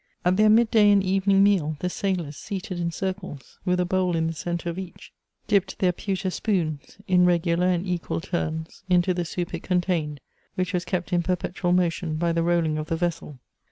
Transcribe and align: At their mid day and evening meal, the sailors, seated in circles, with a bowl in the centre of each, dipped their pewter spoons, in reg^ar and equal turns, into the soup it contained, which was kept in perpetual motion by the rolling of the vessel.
At 0.25 0.35
their 0.35 0.49
mid 0.49 0.71
day 0.71 0.89
and 0.89 1.03
evening 1.03 1.43
meal, 1.43 1.77
the 1.79 1.87
sailors, 1.87 2.35
seated 2.35 2.79
in 2.79 2.89
circles, 2.89 3.59
with 3.65 3.79
a 3.79 3.85
bowl 3.85 4.15
in 4.15 4.25
the 4.25 4.33
centre 4.33 4.67
of 4.71 4.79
each, 4.79 5.13
dipped 5.47 5.77
their 5.77 5.91
pewter 5.91 6.31
spoons, 6.31 6.97
in 7.07 7.23
reg^ar 7.27 7.61
and 7.61 7.85
equal 7.85 8.19
turns, 8.19 8.81
into 8.89 9.13
the 9.13 9.25
soup 9.25 9.53
it 9.53 9.61
contained, 9.61 10.19
which 10.55 10.73
was 10.73 10.85
kept 10.85 11.13
in 11.13 11.21
perpetual 11.21 11.71
motion 11.71 12.15
by 12.15 12.31
the 12.31 12.41
rolling 12.41 12.79
of 12.79 12.87
the 12.87 12.95
vessel. 12.97 13.37